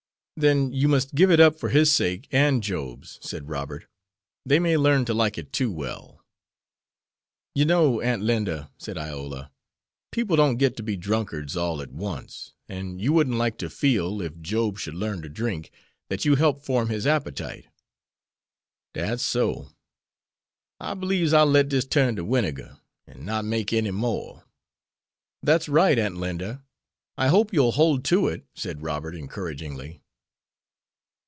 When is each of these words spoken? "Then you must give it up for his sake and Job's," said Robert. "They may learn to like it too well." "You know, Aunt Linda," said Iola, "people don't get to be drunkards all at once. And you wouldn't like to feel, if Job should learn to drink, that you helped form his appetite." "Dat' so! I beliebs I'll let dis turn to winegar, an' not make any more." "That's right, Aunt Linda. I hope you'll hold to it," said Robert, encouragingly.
"Then 0.37 0.71
you 0.73 0.87
must 0.87 1.13
give 1.13 1.29
it 1.29 1.39
up 1.39 1.59
for 1.59 1.69
his 1.69 1.91
sake 1.91 2.27
and 2.31 2.63
Job's," 2.63 3.19
said 3.21 3.47
Robert. 3.47 3.85
"They 4.43 4.57
may 4.57 4.75
learn 4.75 5.05
to 5.05 5.13
like 5.13 5.37
it 5.37 5.53
too 5.53 5.71
well." 5.71 6.25
"You 7.53 7.65
know, 7.65 8.01
Aunt 8.01 8.23
Linda," 8.23 8.71
said 8.79 8.97
Iola, 8.97 9.51
"people 10.11 10.35
don't 10.35 10.57
get 10.57 10.75
to 10.77 10.81
be 10.83 10.97
drunkards 10.97 11.55
all 11.55 11.79
at 11.79 11.91
once. 11.91 12.55
And 12.67 12.99
you 12.99 13.13
wouldn't 13.13 13.37
like 13.37 13.59
to 13.59 13.69
feel, 13.69 14.19
if 14.19 14.41
Job 14.41 14.79
should 14.79 14.95
learn 14.95 15.21
to 15.21 15.29
drink, 15.29 15.69
that 16.09 16.25
you 16.25 16.33
helped 16.33 16.65
form 16.65 16.89
his 16.89 17.05
appetite." 17.05 17.67
"Dat' 18.95 19.19
so! 19.19 19.69
I 20.79 20.95
beliebs 20.95 21.33
I'll 21.33 21.45
let 21.45 21.69
dis 21.69 21.85
turn 21.85 22.15
to 22.15 22.25
winegar, 22.25 22.79
an' 23.05 23.25
not 23.25 23.45
make 23.45 23.73
any 23.73 23.91
more." 23.91 24.45
"That's 25.43 25.69
right, 25.69 25.99
Aunt 25.99 26.17
Linda. 26.17 26.63
I 27.15 27.27
hope 27.27 27.53
you'll 27.53 27.73
hold 27.73 28.03
to 28.05 28.27
it," 28.27 28.47
said 28.55 28.81
Robert, 28.81 29.13
encouragingly. 29.15 29.99